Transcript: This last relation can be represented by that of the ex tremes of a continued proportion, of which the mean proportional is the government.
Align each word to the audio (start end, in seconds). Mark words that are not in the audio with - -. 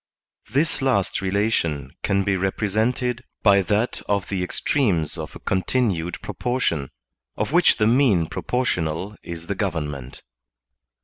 This 0.51 0.81
last 0.81 1.21
relation 1.21 1.91
can 2.01 2.23
be 2.23 2.35
represented 2.35 3.23
by 3.43 3.61
that 3.61 4.01
of 4.09 4.29
the 4.29 4.41
ex 4.41 4.59
tremes 4.59 5.15
of 5.15 5.35
a 5.35 5.39
continued 5.39 6.19
proportion, 6.23 6.89
of 7.37 7.51
which 7.51 7.77
the 7.77 7.85
mean 7.85 8.25
proportional 8.25 9.15
is 9.21 9.45
the 9.45 9.53
government. 9.53 10.23